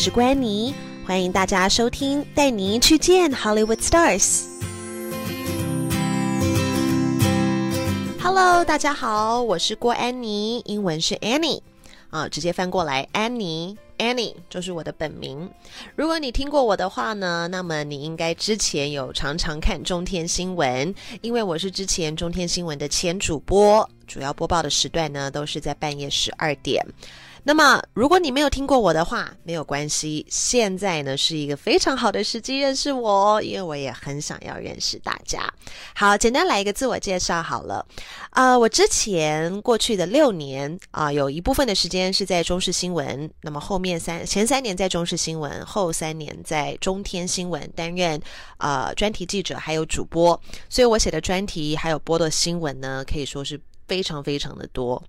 [0.00, 0.72] 是关妮，
[1.04, 4.44] 欢迎大家收听，带您去见 Hollywood Stars。
[8.22, 11.60] Hello，大家好，我是郭安妮，英文是 Annie，
[12.10, 15.50] 啊，直接翻过来，安妮 Annie 就是我的本名。
[15.96, 26.86] 如果你听过我的话呢，那么你应该之前有常常看中天新闻，因为我是之前中天新闻的前主播，主要播报的时段呢都是在半夜十二点。
[27.48, 30.26] 那么，如果你没有听过我的话，没有关系。
[30.28, 35.50] 现在呢是一个非常好的时机认识我，因为我也很想要认识大家。
[35.94, 37.86] 好，简单来一个自我介绍好了。
[38.32, 48.20] 呃，我之前过去的六年啊，有一部分的时间是在中视新闻，那么后面三前三年在中视新闻，后三年在中天新闻担任
[48.58, 50.38] 呃专题记者还有主播，
[50.68, 55.02] 所以我写的专题还有播的新闻呢，可以说是非常非常的多。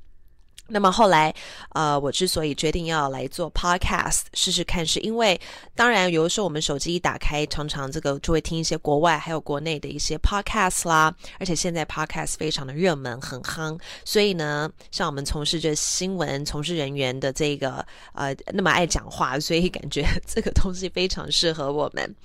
[0.69, 1.33] 那么后来，
[1.73, 5.39] 呃，我之所以决定要来做 podcast 试试看，是因为
[5.75, 22.15] 当然有的时候我们手机一打开，常常这个就会听一些国外还有国内的一些 podcast 啦，而且现在 podcast 非常的热门，很夯，所以呢，像我们从事着新闻从事人员的这个呃那么爱讲话，所以感觉 这个东西非常适合我们。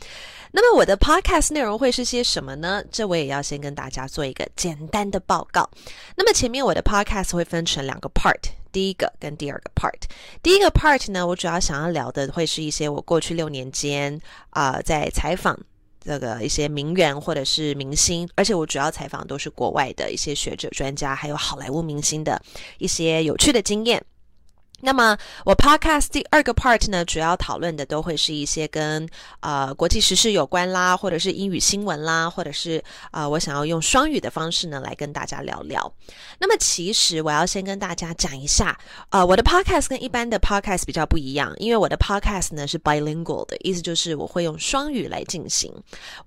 [0.57, 2.81] 那么我的 podcast 内容会是些什么呢？
[2.93, 5.69] 这我也要先跟大家做一个简单的报告。
[6.15, 8.34] 那么前面我的 podcast 会分成两个 part，
[8.73, 10.01] 第一个跟第二个 part。
[10.43, 15.59] 第一个 part 呢，我主要想要聊的会是一些我过去六年间啊在采访
[16.01, 22.41] 这个一些名媛或者是明星，而且我主要采访都是国外的一些学者、专家，还有好莱坞明星的
[22.79, 24.05] 一些有趣的经验。
[24.81, 29.09] 那么我 podcast 第二个 part 呢，主要讨论的都会是一些跟
[29.41, 35.91] 呃国际时事有关啦，或者是英语新闻啦，或者是啊我想要用双语的方式呢来跟大家聊聊。
[36.39, 45.73] 那么其实我要先跟大家讲一下，呃我的 podcast 跟一般的 podcast 比较不一样，因为我的 podcast 呢是 bilingual 的意思就是我会用双语来进行。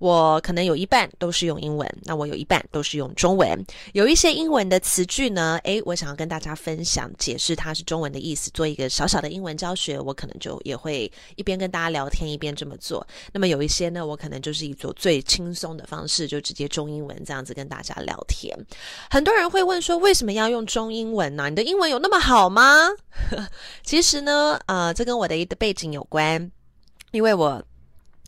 [0.00, 3.64] 我可能有一半都是用英文，那我有一半都是用中文。
[3.92, 8.37] 有一些英文的词句呢，诶，我想要跟大家分享解释它是中文的意思。
[8.52, 13.06] 做一个小小的英文教学，我可能就也会一边跟大家聊天一边这么做。
[13.32, 18.56] 那么有一些呢，我可能就是以做最轻松的方式，就直接中英文这样子跟大家聊天。
[19.10, 21.50] 很多人会问说，为什么要用中英文呢？
[21.50, 22.88] 你的英文有那么好吗？
[23.82, 26.50] 其实呢，呃，这跟我的一个背景有关，
[27.10, 27.62] 因为我。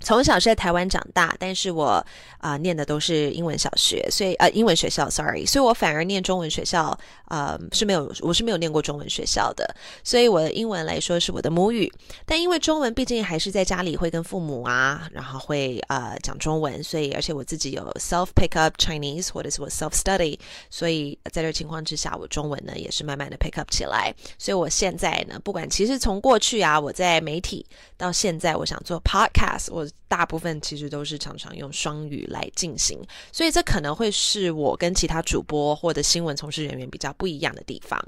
[0.01, 2.05] 从小是在台湾长大，但是我
[2.39, 11.93] 啊念的都是英文小学，所以呃英文学校，sorry，所以我反而念中文学校，呃是没有，我是没有念过中文学校的，所以我的英文来说是我的母语，
[12.25, 20.39] 但因为中文毕竟还是在家里会跟父母啊，然后会呃讲中文，所以而且我自己有 self pick up Chinese 或者是我 self study，
[20.71, 27.67] 所以在这情况之下，我中文呢也是慢慢的 pick up 起来，所以我现在呢，不管其实从过去啊我在媒体
[27.99, 29.87] 到现在，我想做 podcast 我。
[30.09, 32.99] 大部分其实都是常常用双语来进行，
[33.31, 38.01] 所以这可能会是我跟其他主播或者新闻从事人员比较不一样的地方。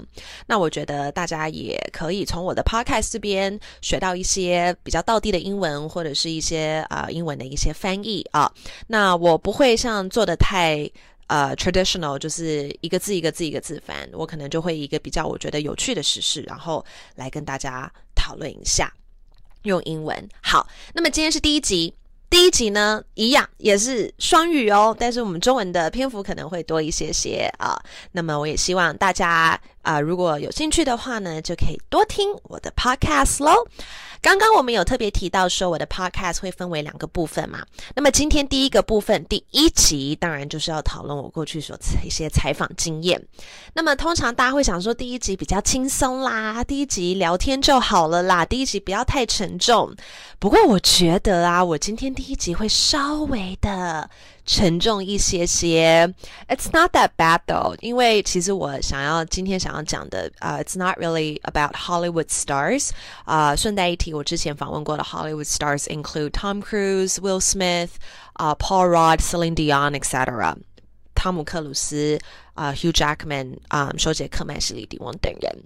[0.45, 8.51] 那我觉得大家也可以从我的 podcast 这边学到一些比较道地的英文，或者是一些啊英文的一些翻译啊。
[8.87, 10.89] 那我不会像做的太
[11.27, 18.93] 呃 traditional，就是一个字一个字一个字翻，我可能就会一个比较我觉得有趣的时事，然后来跟大家讨论一下。
[19.63, 21.93] 用英文好，那么今天是第一集，
[22.29, 27.77] 第一集呢一样也是双语哦，但是我们中文的篇幅可能会多一些些啊。
[28.11, 33.67] 那么我也希望大家啊，如果有兴趣的话呢，就可以多听我的 podcast 喽。
[34.21, 37.61] 刚刚我们有特别提到说，我的 podcast 会分为两个部分嘛。
[37.93, 43.21] 那么今天第一个部分，第一集当然就是要讨论我过去所一些采访经验。
[43.73, 49.93] 那么通常大家会想说，第一集比较轻松啦，第一集聊天就好了啦，第一集不要太沉重。
[50.39, 54.09] 不过我觉得啊，我今天第一集会稍微的。
[54.46, 56.06] 沉重一些些，
[56.48, 62.90] It's not that bad though，因为其实我想要今天想要讲的啊，It's not really about Hollywood stars。
[63.24, 67.90] 啊，顺带一提，我之前访问过的 Hollywood stars include Tom Cruise、Will Smith、
[68.32, 70.56] 啊 Paul Rudd、Celine Dion etc。
[71.14, 72.18] 汤姆克鲁斯、
[72.54, 75.58] 啊 Hugh Jackman、啊休杰克曼、史蒂迪翁等人。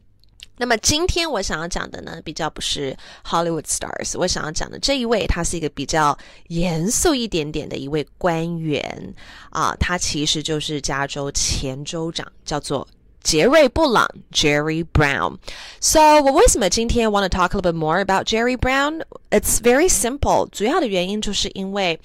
[0.57, 6.17] 那么今天我想要讲的呢，比较不是 Hollywood stars，我想要讲的这一位，他是一个比较
[6.47, 9.13] 严肃一点点的一位官员
[9.51, 12.87] 啊，他其实就是加州前州长，叫做
[13.21, 15.37] 杰瑞布朗 Jerry Brown。
[15.79, 21.99] So 我为什么今天 want to talk a little bit more about Jerry Brown？It's very simple，主要的原因就是因为。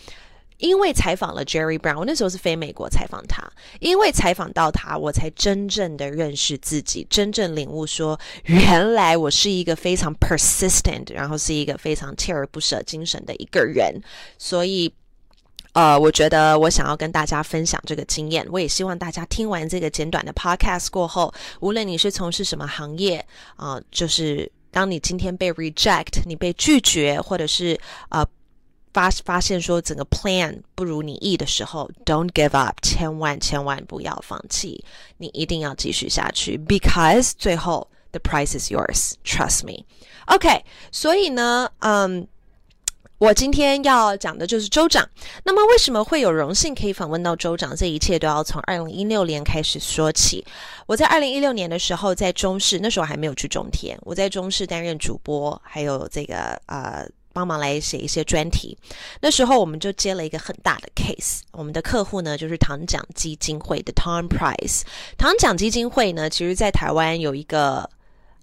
[0.62, 3.42] 因为采访了 Jerry Brown，我那时候是飞美国采访他，
[3.80, 14.00] 因为采访到他，我才真正的认识自己，真正领悟说，原来我是一个非常 persistent，然后是一个非常锲而不舍精神的一个人。
[14.38, 14.94] 所以，
[15.72, 23.26] 呃，我觉得我想要跟大家分享这个经验，我也希望大家听完这个简短的 podcast 过后，无论你是从事什么行业
[23.56, 27.76] 啊，就是当你今天被 reject，你被拒绝，或者是
[28.10, 28.24] 呃。
[28.92, 34.84] 发发现说整个 plan 不如你意的时候，don't give up，千万千万不要放弃，
[35.16, 39.84] 你一定要继续下去，because 最后 the price is yours，trust me。
[40.26, 42.26] OK，所以呢，嗯，
[43.16, 45.08] 我今天要讲的就是州长。
[45.44, 47.74] 那么为什么会有荣幸可以访问到州长？
[47.74, 50.44] 这一切都要从二零一六年开始说起。
[50.86, 57.08] 我在二零一六年的时候在中视，那时候还没有去中天，我在中视担任主播，还有这个呃。
[57.32, 58.76] 帮忙来写一些专题，
[59.20, 61.40] 那时候我们就接了一个很大的 case。
[61.52, 64.82] 我们的客户呢，就是唐奖基金会的 Tom Price。
[65.16, 67.88] 唐奖基金会呢，其实在台湾有一个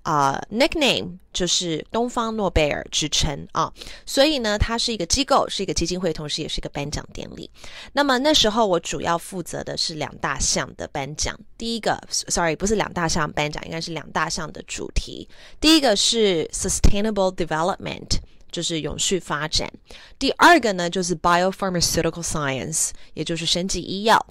[0.04, 3.72] 啊 nickname，就是东方诺贝尔之称啊。
[4.06, 7.50] 所以呢，它是一个机构，是一个基金会，同时也是一个颁奖典礼。
[7.94, 11.38] 那么那时候我主要负责的是两大项的颁奖。
[11.58, 15.28] 第一个，sorry，不是两大项颁奖，应该是两大项的主题。
[15.60, 18.20] 第一个是 sustainable development。
[18.52, 19.72] 就是永续发展。
[20.18, 24.26] 第二个呢，就是 biopharmaceutical science，也就是生技医药。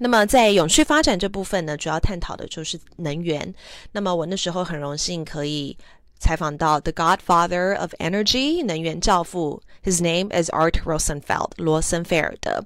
[0.00, 3.52] 那么在永续发展这部分呢，主要探讨的就是能源。
[3.92, 5.76] 那么我那时候很荣幸可以
[6.18, 12.64] 采访到 the Godfather of Energy，能源教父，His name is Art Rosenfeld，罗森菲尔德。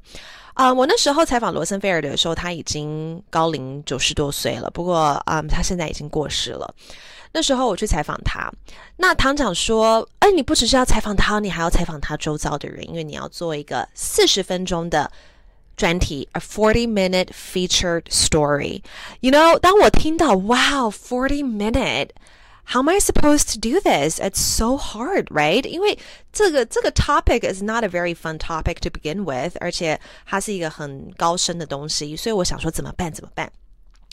[0.54, 4.70] 啊，我那时候采访罗森菲尔德的时候，他已经高龄九十多岁了。
[4.70, 6.74] 不过啊，他现在已经过世了。
[7.32, 8.52] 那时候我去采访他，
[8.96, 15.10] 那堂长说：“哎，你不只是要采访他，你还要采访他周遭的人，因为你要做一个四十分钟的
[15.74, 18.82] 专题，a forty-minute featured story。
[19.20, 22.10] You know，当我听到 Wow forty minute。”
[22.71, 24.19] How am I supposed to do this?
[24.19, 25.65] It's so hard, right?
[25.65, 25.97] 因为
[26.33, 33.09] 这个这个 topic is not a very fun topic to begin with，而且它是一个很高深的东西，所以我想说怎么办？
[33.09, 33.49] 怎么办？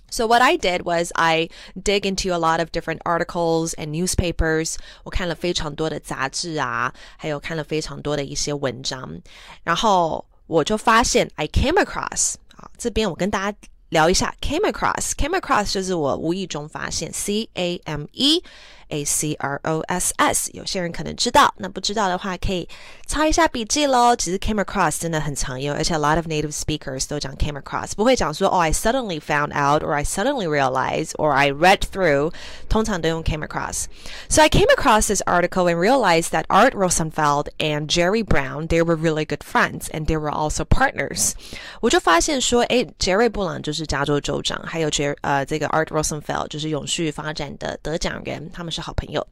[0.08, 4.76] so what I did was I dig into a lot of different articles and newspapers.
[5.02, 9.20] 我看了非常多的杂志啊，还有看了非常多的一些文章，
[9.64, 13.58] 然后我就发现 I came across 啊，这边我跟大家
[13.90, 22.68] 聊一下 came across came across 就是我无意中发现 C A M E。A C R O S S，有些人可能知道，那不知道的话可以
[23.06, 24.14] 抄一下笔记喽。
[24.14, 29.82] 其实 came across 真的很常用，而且 a lot of native speakers 都讲 came across，不会讲说哦 I suddenly found out
[29.82, 32.34] or I suddenly realized or I read through，
[32.68, 38.68] 通常都用 came across。So I came across this article and realized that Art Rosenfeld and Jerry Brown
[38.68, 41.32] they were really good friends and they were also partners。
[41.80, 48.79] 我就发现说，诶 j e r r y 布朗就是 是加州州长，还有杰呃这个 Art Rosenfeld 就是永续发展的得奖人，他们是。
[48.79, 49.27] 好朋友，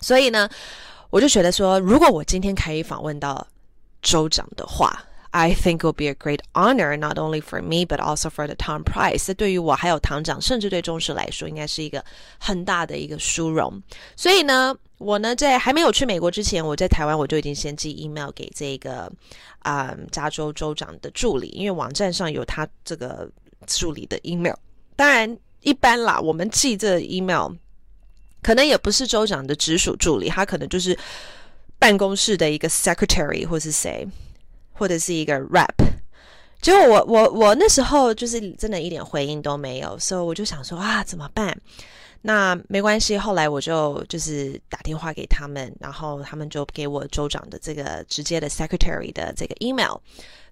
[0.00, 0.48] 所以呢，
[1.10, 3.44] 我就觉得说，如果我今天可以访问到
[4.00, 8.84] 州长的话，I think will be a great honor not only for me but also for the Tom
[8.84, 9.34] Price。
[9.34, 12.02] 对于我还有堂长，甚至对中视来说，应该是一个
[12.38, 13.82] 很大的一个殊荣。
[14.14, 19.12] 所以呢，我呢在还没有去美国之前，我在台湾我就已经先寄 email 给这个
[19.58, 23.28] 啊加州州长的助理，因为网站上有他这个
[23.66, 24.54] 助理的 email。
[24.96, 27.52] 当然，一般啦，我们寄这 email。
[28.42, 30.96] 可能也不是州长的直属助理，他可能就是
[31.80, 34.06] 办公室的一个 secretary 或是谁，
[34.72, 35.74] 或者是一个 rap。
[36.60, 41.60] 结果我我我那时候就是真的一点回应都没有，所以我就想说啊怎么办？
[42.26, 49.96] 那没关系，后来我就就是打电话给他们，然后他们就给我州长的这个直接的 secretary 的这个 email。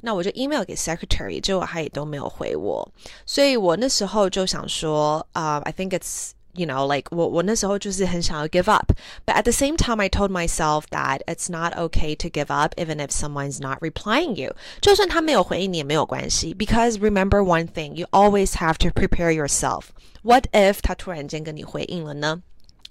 [0.00, 2.88] 那我就 email 给 secretary，结果他也都没有回我，
[3.26, 8.91] 所以我那时候就想说啊，I think it's you know, like 我我那时候就是很想要 give up.
[9.25, 12.73] But at the same time, I told myself that it's not okay to give up
[12.75, 14.55] even if someone's not replying you.
[14.81, 19.85] 就算他没有回应你也没有关系，because remember one thing, you always have to prepare yourself.
[20.23, 22.41] What if 他突然间跟你回应了呢？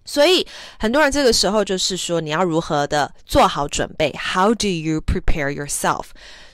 [0.06, 0.46] 所以
[0.80, 6.06] 很多人这个时候就是说，你要如何的做好准备？How do you prepare yourself？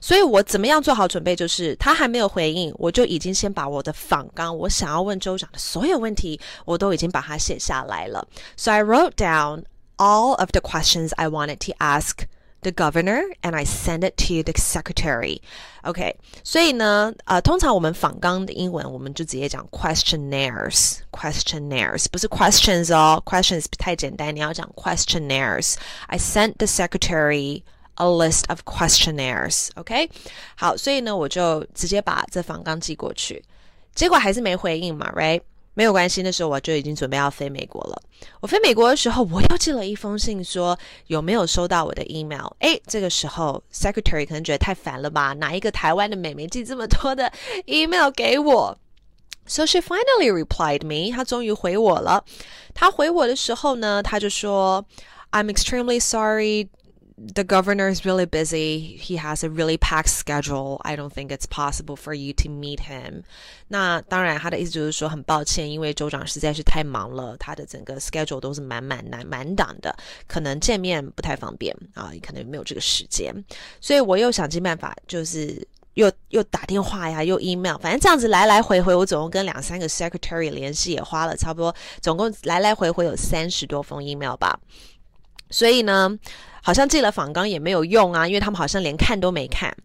[0.01, 1.35] 所以我怎么样做好准备？
[1.35, 8.27] 就是他还没有回应，我就已经先把我的访纲，我想要问州长的所有问题，我都已经把它写下来了。
[8.55, 9.63] So I wrote down
[9.97, 12.19] all of the questions I wanted to ask
[12.62, 15.40] the governor and I send it to the secretary.
[15.82, 27.62] OK，所以呢，呃，通常我们访纲的英文我们就直接讲 questionnaires，questionnaires 不是 questions 哦，questions 太简单，你要讲 questionnaires。I sent the secretary
[27.96, 29.68] a list of questionnaires.
[29.74, 30.08] OK，
[30.56, 33.44] 好，所以呢，我就直接把这访纲寄过去，
[33.94, 35.42] 结果还是没回应嘛，right？
[35.79, 38.01] 没有关系，那时候我就已经准备要飞美国了。
[38.41, 42.47] 我飞美国的时候，我又寄了一封信，说有没有收到我的 email？
[42.59, 45.31] 哎，这个时候 secretary 可能觉得太烦了吧？
[45.31, 47.31] 哪一个台湾的美眉寄这么多的
[47.65, 48.77] email 给我
[49.45, 52.25] ？So she finally replied me，她终于回我了。
[52.73, 54.85] 她回我的时候呢，她就说
[55.31, 56.67] ：“I'm extremely sorry。”
[57.33, 58.97] The governor is really busy.
[58.97, 60.79] He has a really packed schedule.
[60.83, 63.23] I don't think it's possible for you to meet him.
[63.67, 69.95] 那当然，他的意思就是说很抱歉，因为州长实在是太忙了，他的整个 schedule 都是满满满满档的，
[70.27, 73.33] 可能见面不太方便啊，可能没有这个时间。
[73.81, 84.59] 所以我又想尽办法，就是又又打电话呀，又 email，反正这样子来来回回，我总共跟两三个 secretary 联系，也花了差不多，总共来来回回有三十多封 email 吧。
[85.49, 86.17] 所以呢。
[86.61, 89.75] 好像寄了访纲也没有用啊，因为他们好像连看都没看。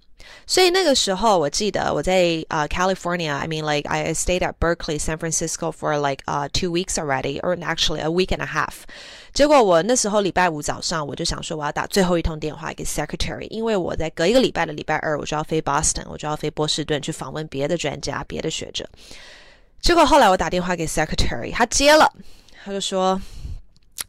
[0.47, 6.95] 所以那个时候，我记得我在啊 California，I mean like I stayed at Berkeley, San Francisco for like uh two weeks
[6.99, 8.85] already, or actually a week and a half。
[9.33, 18.88] 结果我那时候礼拜五早上，我就想说我要打最后一通电话给 secretary，因为我在隔一个礼拜的礼拜二，我就要飞 Boston，我就要飞波士顿去访问别的专家、别的学者。
[19.81, 22.11] 结果后来我打电话给 secretary，他接了，
[22.64, 23.21] 他就说，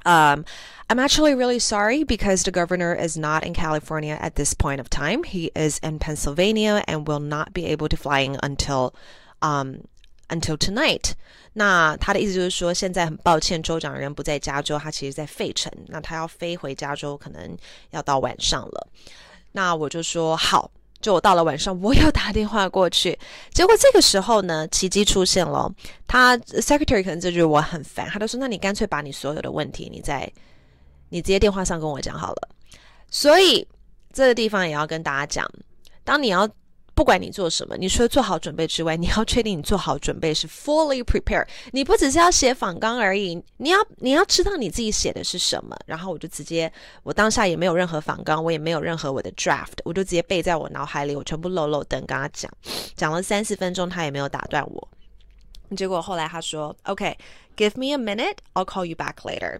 [0.03, 0.43] 嗯。
[0.88, 5.22] I'm actually really sorry because the governor is not in California at this point of time.
[5.22, 8.92] He is in Pennsylvania and will not be able to fly in until
[9.40, 9.82] um
[10.28, 11.12] until tonight.
[11.52, 15.70] 那他的意思就是说，现在很抱歉，州长人不在加州，他其实在费城。
[15.86, 17.56] 那他要飞回加州，可能
[17.90, 18.88] 要到晚上了。
[19.52, 20.68] 那我就说好，
[21.00, 23.16] 就我到了晚上，我又打电话过去。
[23.52, 25.72] 结果这个时候呢，奇迹出现了。
[26.08, 30.28] 他 secretary 可能就觉得我很烦，他就说：“那你干脆把你所有的问题，你在。”
[31.09, 32.49] 你直接电话上跟我讲好了，
[33.09, 33.67] 所以
[34.11, 35.49] 这个地方也要跟大家讲，
[36.03, 36.49] 当你要
[36.93, 41.45] 不管你做什么，你除了做好准备之外，你要确定你做好准备是 fully prepared。
[41.71, 45.77] 你不只是要写访纲而已，你要你要知道你自己写的是什么。
[45.85, 46.71] 然后我就直接，
[47.03, 52.49] 我当下也没有任何访纲，我也没有任何我的 draft，我就直接背在我脑海里，我全部漏漏等跟他讲，
[52.95, 54.87] 讲了三四分钟，他也没有打断我。
[55.75, 59.59] 结果后来他说，OK，give me a minute，I'll call you back later。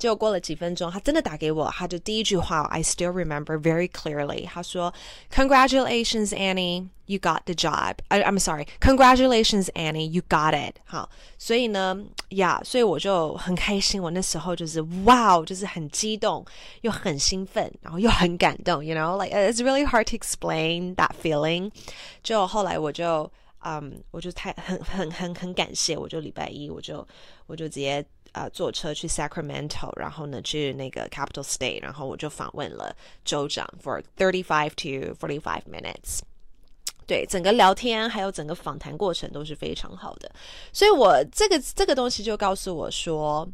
[0.00, 4.46] 结果过了几分钟，他真的打给我，他的第一句话 I still remember very clearly。
[4.46, 4.92] 他说：“
[5.34, 7.96] Congratulations, Annie, you got the job.
[8.08, 8.66] I, I'm sorry.
[8.80, 11.96] Congratulations, Annie, you got it。”好，所以呢，
[12.28, 14.02] 呀，所以我就很开心。
[14.02, 16.44] 我那时候就是哇，就是很激动，
[16.82, 18.84] 又很兴奋，然后又很感动。
[18.84, 21.70] You know, like it's really hard to explain that feeling。
[22.22, 23.32] 就后来我就，
[23.64, 27.08] 嗯，我就太很很很很感谢，我就礼拜一我就
[27.46, 28.04] 我就直接。
[28.32, 36.20] 呃，坐车去 Sacramento，然后呢去那个 Capital State，然后我就访问了州长 for thirty five to forty five minutes。
[37.06, 40.30] 对，整个聊天还有整个访谈过程都是非常好的，
[40.72, 43.48] 所以我这个这个东西就告诉我说，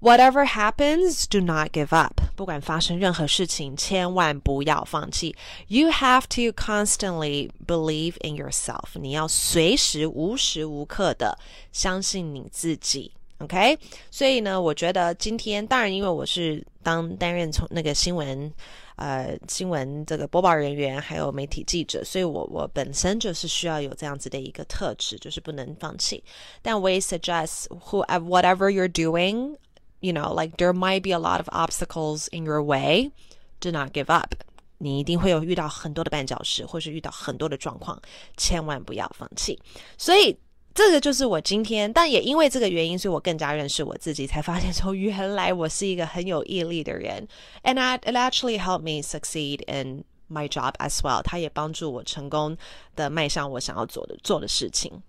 [0.00, 2.20] whatever happens, do not give up。
[2.36, 5.34] 不管发生任何事情，千万不要放弃。
[5.68, 8.98] You have to constantly believe in yourself。
[9.00, 11.38] 你要随时无时无刻的
[11.72, 13.12] 相信你自己。
[13.39, 13.77] OK，
[14.09, 18.51] 所以呢，我觉得今天当然，因为我是当担任从那个新闻，
[18.95, 26.23] 呃，新闻这个播报人员，还有媒体记者，所以我我本身就是需要有这样子的一个特质，就是不能放弃。
[26.63, 29.55] 但我也 suggest who whatever you're doing,
[29.99, 33.11] you know, like there might be a lot of obstacles in your way,
[33.59, 34.33] do not give up。
[34.79, 38.01] 你一定会有遇到很多的绊脚石，或是遇到很多的状况，
[38.35, 39.59] 千万不要放弃。
[39.95, 40.35] 所以。
[40.77, 47.27] 这个就是我今天，但也因为这个原因，所以我更加认识我自己，才发现说原来我是一个很有毅力的人。
[47.63, 51.23] And it actually helped me succeed in my job as well。
[51.23, 52.55] 它也帮助我成功
[52.95, 55.01] 的迈向我想要做的做的事情。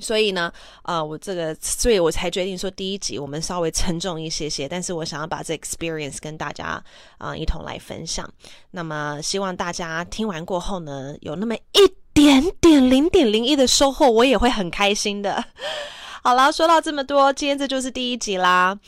[0.00, 6.82] 所以呢，呃，我这个，所以我才决定说第一集我们稍微沉重一些些，但是我想要把这 experience 跟大家
[7.18, 8.28] 啊一同来分享。
[8.72, 11.94] 那么希望大家听完过后呢，有那么一。
[12.22, 15.42] 点点零点零一的收获，我也会很开心的。
[16.22, 18.78] 好了，说到这么多，今天这就是第一集啦。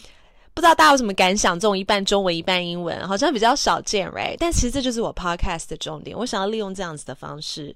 [0.53, 1.59] 不知道大家有什么感想？
[1.59, 4.37] 这种一半中文一半英文，好像比较少见，right？
[4.39, 6.15] 但其实这就是我 podcast 的重点。
[6.17, 7.75] 我想要利用这样子的方式。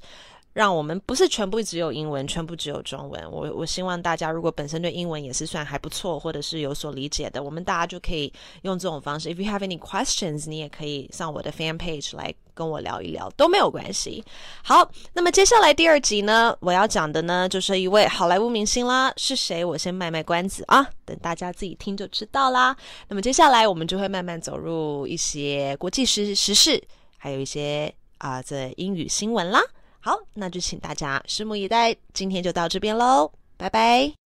[0.53, 3.23] 让我们不是全部只有英文，全部只有中文。
[3.31, 8.33] 我我希望大家如果本身对英文也是算还不错，或者是有所理解的，我们大家就可以
[8.63, 9.29] 用这种方式。
[9.29, 14.25] If you have any questions，你也可以上我的 fan page 来跟我聊一聊，都没有关系。
[14.65, 19.63] 好，那么接下来第二集呢，我要讲的呢就是一位好莱坞明星啦，是谁？
[19.63, 22.75] 我先卖卖关子啊，等大家自己听就知道啦。
[23.09, 26.83] 那么接下来我们就会慢慢走入一些国际时时事。
[27.19, 29.61] 还有一些啊这英语新闻啦。
[30.01, 31.95] 好，那就请大家拭目以待。
[32.15, 34.26] 今天就到这边喽，拜拜。